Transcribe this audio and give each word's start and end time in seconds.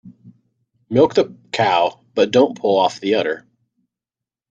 Milk 0.89 1.13
the 1.13 1.35
cow 1.51 2.03
but 2.15 2.31
don't 2.31 2.57
pull 2.57 2.79
off 2.79 2.99
the 2.99 3.13
udder. 3.13 3.45